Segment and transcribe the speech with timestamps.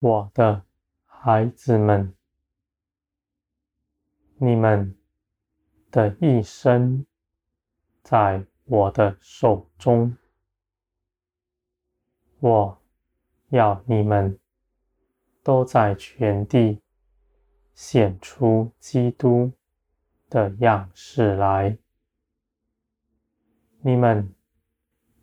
[0.00, 0.64] 我的
[1.04, 2.14] 孩子们，
[4.38, 4.96] 你们
[5.90, 7.04] 的一生
[8.02, 10.16] 在我的手中，
[12.38, 12.82] 我
[13.50, 14.40] 要你们
[15.42, 16.80] 都在全地
[17.74, 19.52] 显出基督
[20.30, 21.76] 的样式来，
[23.82, 24.34] 你们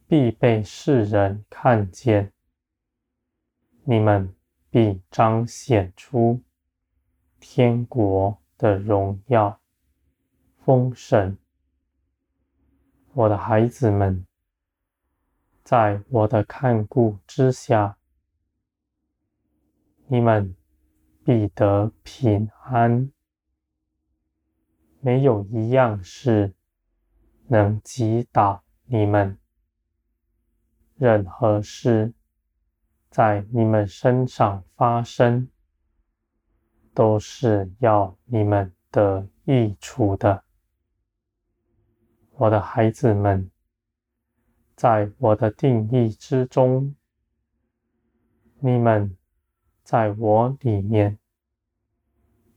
[0.06, 2.32] 必被世人看见，
[3.84, 4.37] 你们
[4.70, 6.42] 必彰显出
[7.40, 9.60] 天国的荣耀
[10.58, 11.38] 丰盛。
[13.14, 14.26] 我的孩子们，
[15.64, 17.98] 在我的看顾之下，
[20.08, 20.56] 你们
[21.24, 23.12] 必得平安。
[25.00, 26.54] 没有一样事
[27.48, 29.38] 能击倒你们。
[30.96, 32.14] 任何事
[33.18, 35.50] 在你们身上发生，
[36.94, 40.44] 都是要你们得益处的。
[42.34, 43.50] 我的孩子们，
[44.76, 46.94] 在我的定义之中，
[48.60, 49.18] 你们
[49.82, 51.18] 在我里面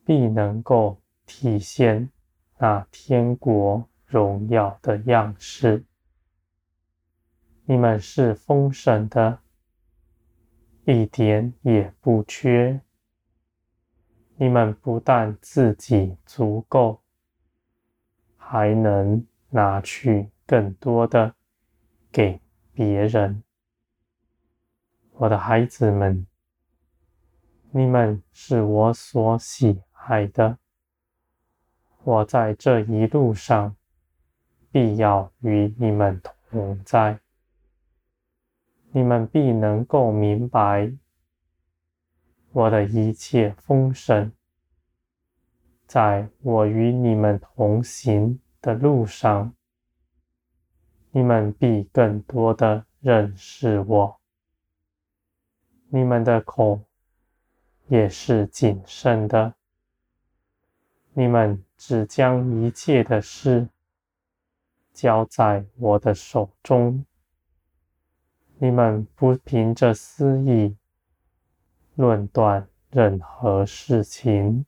[0.05, 2.11] 必能够体现。
[2.59, 5.83] 那天国荣耀的样式，
[7.65, 9.41] 你们是丰盛的，
[10.91, 12.81] 一点也不缺。
[14.37, 17.01] 你们不但自己足够，
[18.37, 21.35] 还能拿去更多的
[22.11, 22.41] 给
[22.73, 23.43] 别人。
[25.13, 26.27] 我的孩子们，
[27.71, 30.59] 你们是我所喜爱的。
[32.03, 33.77] 我在这一路上
[34.73, 36.19] 必要与你们
[36.51, 37.21] 同在，
[38.93, 40.93] 你们必能够明白
[42.53, 44.33] 我的一切丰盛，
[45.87, 49.55] 在我与你们同行的路上，
[51.11, 54.21] 你们必更多的认识我，
[55.89, 56.83] 你们的口
[57.89, 59.55] 也是谨慎的，
[61.13, 61.65] 你们。
[61.83, 63.71] 只将一切的事
[64.93, 67.07] 交在我的手中，
[68.63, 70.77] 你们不凭着私意
[71.95, 74.67] 论断任何事情。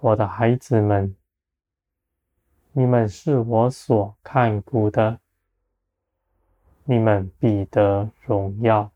[0.00, 1.14] 我的孩子们，
[2.72, 5.20] 你们是我所看顾的，
[6.82, 8.90] 你们必得荣耀。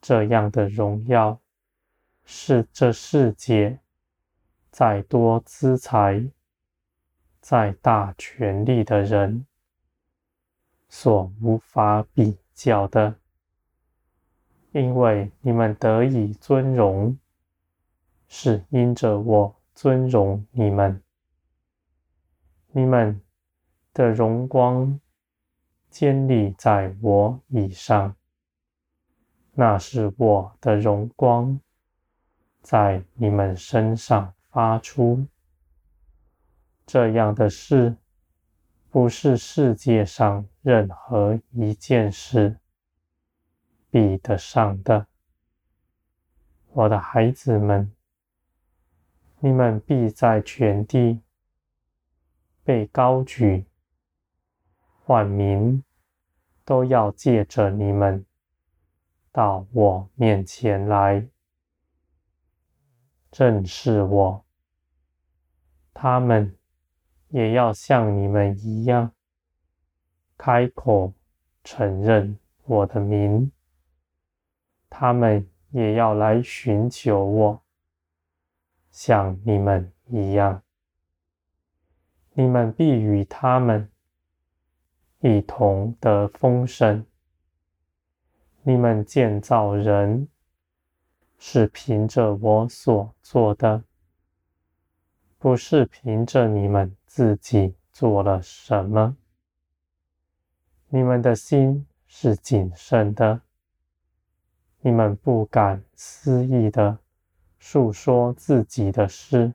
[0.00, 1.40] 这样的荣耀
[2.24, 3.78] 是这世界。
[4.72, 6.28] 再多资财、
[7.40, 9.46] 再大权力的人
[10.94, 13.16] 所无法比较的，
[14.72, 17.18] 因为你们得以尊荣，
[18.28, 21.02] 是因着我尊荣你们。
[22.72, 23.18] 你们
[23.94, 25.00] 的荣光
[25.88, 28.14] 坚立在我以上，
[29.54, 31.58] 那是我的荣光
[32.60, 34.32] 在你们身上。
[34.52, 35.26] 发出
[36.84, 37.96] 这样的事，
[38.92, 42.58] 不是世界上任何一件事
[43.90, 45.06] 比得上的。
[46.72, 47.90] 我的孩子们，
[49.38, 51.22] 你们必在全地
[52.62, 53.64] 被高举，
[55.06, 55.82] 万民
[56.62, 58.26] 都要借着你们
[59.32, 61.26] 到我面前来。
[63.34, 64.44] 认识我，
[65.94, 66.54] 他们
[67.32, 69.12] 也要像你们一样，
[70.38, 71.12] 开口
[71.64, 73.50] 承认我的名。
[74.88, 77.62] 他们也要来寻求我，
[78.90, 80.62] 像你们一样。
[82.34, 83.90] 你们必与他们
[85.18, 87.04] 一同得丰盛。
[88.62, 90.28] 你们建造人。
[91.44, 93.82] 是凭着我所做的，
[95.42, 99.16] 不是凭着你们自己做了什么。
[100.86, 103.40] 你们的心是谨慎的，
[104.82, 106.96] 你们不敢肆意的
[107.58, 109.52] 诉说自己的事，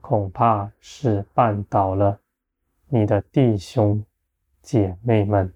[0.00, 2.18] 恐怕是绊倒了
[2.88, 4.02] 你的弟兄
[4.62, 5.52] 姐妹们。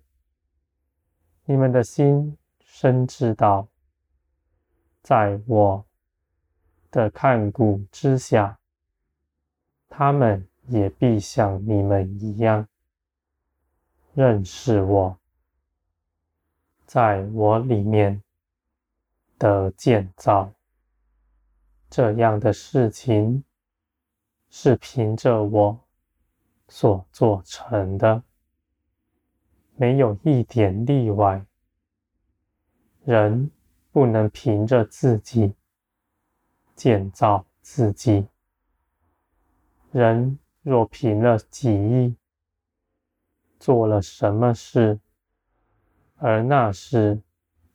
[1.47, 3.67] 你们的心深知道。
[5.01, 5.87] 在我
[6.91, 8.59] 的看顾之下，
[9.97, 12.67] 他们也必像你们一样
[14.13, 15.17] 认识我，
[16.85, 18.21] 在我里面
[19.39, 20.53] 的建造。
[21.89, 23.45] 这样的事情
[24.51, 25.79] 是凭着我
[26.67, 28.21] 所做成的，
[29.77, 31.47] 没有一点例外。
[33.05, 33.49] 人
[33.93, 35.55] 不能凭着自己
[36.75, 38.27] 建造自己。
[39.95, 42.17] 人若凭了己意
[43.61, 44.99] 做了什么事，
[46.17, 47.23] 而那事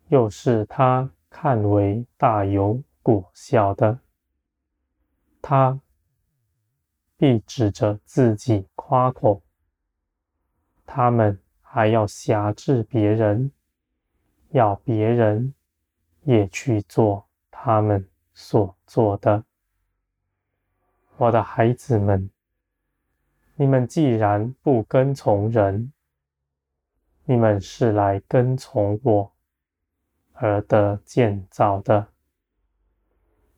[0.09, 3.99] 又是他看为大有果效的，
[5.41, 5.79] 他
[7.15, 9.41] 必指着自己夸口。
[10.85, 13.49] 他们还要挟制别人，
[14.49, 15.53] 要别人
[16.23, 19.45] 也去做他们所做的。
[21.19, 22.29] 我的孩子们，
[23.55, 25.91] 你们既然不跟从人，
[27.25, 29.29] 你们是来跟从我
[30.31, 32.07] 而得建造的。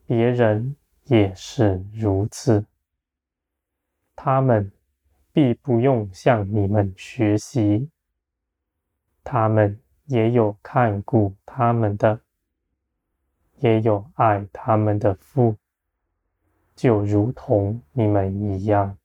[0.07, 2.65] 别人也是如此，
[4.15, 4.71] 他们
[5.31, 7.91] 必不用向你们学习，
[9.23, 12.21] 他们也有看顾他们的，
[13.57, 15.55] 也有爱他们的父，
[16.75, 18.97] 就如同你们一样。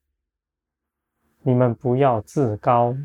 [1.43, 2.97] 你们不要自高，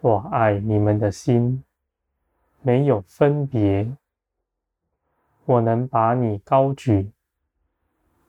[0.00, 1.64] 我爱你们的心
[2.60, 3.96] 没有分别。
[5.46, 7.10] 我能把你高举，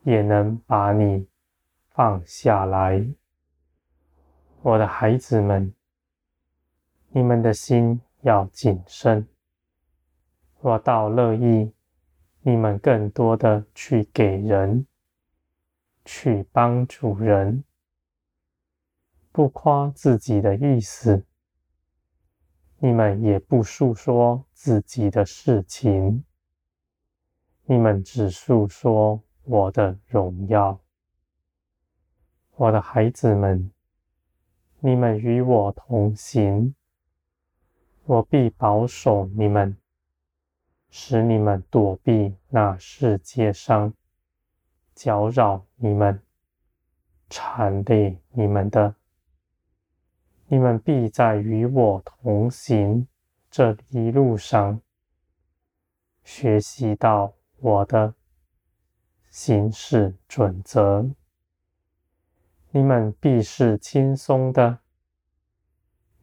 [0.03, 1.27] 也能把你
[1.89, 3.05] 放下来，
[4.61, 5.73] 我的孩子们，
[7.09, 9.27] 你们的心要谨慎。
[10.59, 11.71] 我倒乐意
[12.41, 14.85] 你们更多的去给人，
[16.05, 17.63] 去帮助人，
[19.31, 21.25] 不夸自己的意思，
[22.77, 26.23] 你们也不述说自己的事情。
[27.65, 30.79] 你们只述说我的荣耀，
[32.55, 33.71] 我的孩子们，
[34.79, 36.75] 你们与我同行，
[38.03, 39.75] 我必保守你们，
[40.91, 43.91] 使你们躲避那世界上
[44.95, 46.19] 搅扰你们、
[47.29, 48.95] 缠累你们的。
[50.47, 53.07] 你们必在与我同行
[53.51, 54.81] 这一路上
[56.23, 57.35] 学习到。
[57.57, 58.13] 我的
[59.31, 61.09] 行事准则，
[62.71, 64.79] 你们必是轻松的。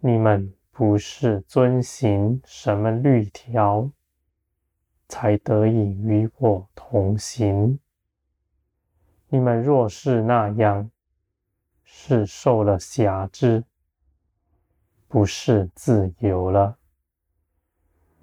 [0.00, 3.90] 你们不是遵行什么律条，
[5.08, 7.80] 才得以与我同行。
[9.34, 10.90] 你们若是那样，
[11.84, 13.64] 是受了挟制，
[15.08, 16.76] 不是自由了。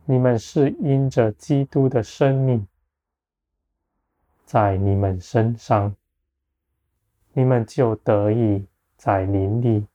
[0.05, 2.67] 你们是因着基督的生命。
[4.45, 5.95] 在你们身上，
[7.33, 9.87] 你们就得以在灵里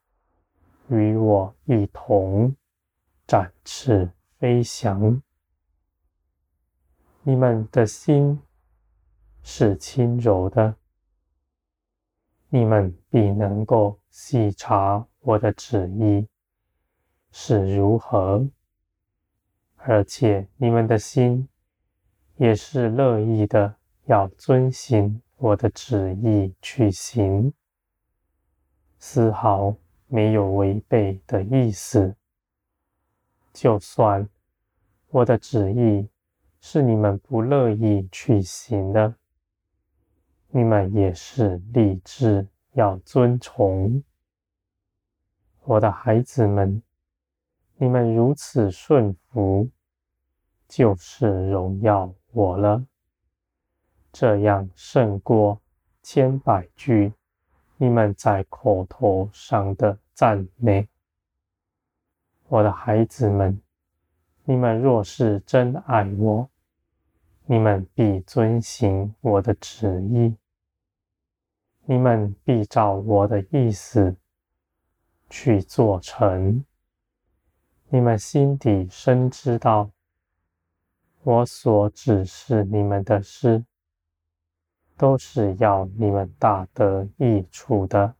[0.89, 2.53] 与我一同
[3.25, 4.11] 展翅
[4.41, 5.23] 飞翔。
[7.23, 8.43] 你们的心
[9.45, 10.75] 是轻柔的，
[12.55, 16.25] 你们必能够细察我的旨意
[17.33, 18.49] 是如何，
[19.75, 21.49] 而且你们的心
[22.37, 23.75] 也是乐意的。
[24.05, 27.53] 要遵行我的旨意去行，
[29.01, 29.75] 丝毫
[30.07, 32.15] 没有违背的意思。
[33.53, 34.29] 就算
[35.09, 36.09] 我的旨意
[36.61, 39.13] 是你们不乐意去行的，
[40.57, 44.05] 你们也是立志要遵从。
[45.65, 46.81] 我的孩子们，
[47.75, 49.69] 你们如此顺服，
[50.69, 52.87] 就是荣耀我了。
[54.13, 55.61] 这样胜过
[56.05, 57.13] 千百句
[57.77, 60.89] 你们在口头上的赞美。
[62.47, 63.61] 我的孩子们，
[64.45, 66.49] 你们若是真爱我，
[67.45, 70.33] 你们必遵行我的旨意，
[71.87, 74.17] 你们必照我的意思
[75.29, 76.65] 去做成。
[77.89, 79.91] 你们心底深知道，
[81.23, 83.65] 我所指示你们的事。
[84.97, 88.15] 都是要你们大得益处的，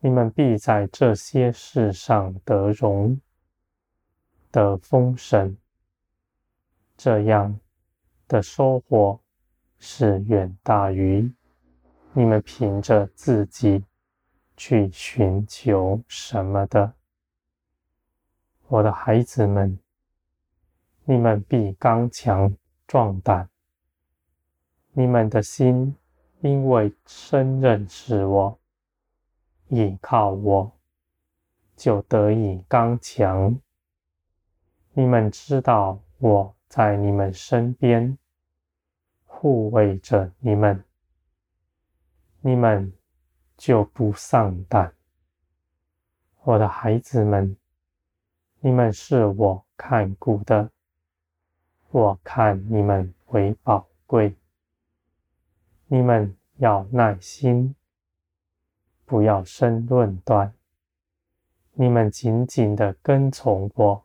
[0.00, 3.20] 你们必在这些事上得荣、
[4.50, 5.54] 得丰盛。
[6.96, 7.60] 这样
[8.26, 9.20] 的收获
[9.78, 11.30] 是远大于
[12.16, 13.84] 你们凭着自己
[14.56, 16.94] 去寻求什么的。
[18.68, 19.78] 我的孩子们，
[21.04, 22.54] 你们必刚强。
[22.86, 23.48] 壮胆。
[24.92, 25.96] 你们的心
[26.42, 28.58] 因为深认识我，
[29.68, 30.70] 倚靠我，
[31.74, 33.58] 就得以刚强。
[34.92, 38.16] 你们知道我在你们身边，
[39.24, 40.84] 护卫着你们，
[42.46, 42.92] 你们
[43.56, 44.92] 就不丧胆。
[46.42, 47.56] 我的孩子们，
[48.60, 50.70] 你们是我看顾的，
[51.88, 54.36] 我看你们为宝贵。
[55.86, 57.74] 你们要耐心，
[59.06, 60.52] 不要生论断。
[61.72, 64.04] 你们紧紧地跟从我，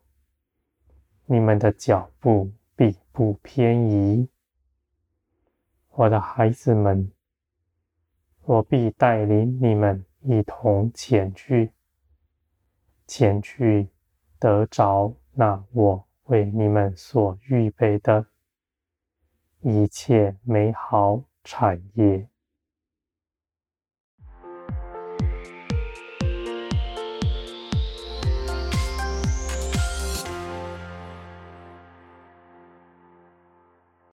[1.26, 4.26] 你们的脚步必不偏移。
[5.90, 7.12] 我的孩子们，
[8.50, 11.70] 我必带领你们一同前去，
[13.06, 13.88] 前去
[14.40, 18.26] 得着那我为你们所预备的
[19.60, 22.28] 一切美好产业。